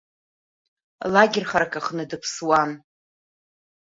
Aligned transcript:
Лагер 1.13 1.45
харак 1.49 1.73
аҟны 1.79 2.03
дыԥсуан. 2.09 2.71